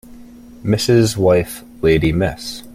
[0.65, 1.15] Mrs.
[1.15, 2.63] wife lady Miss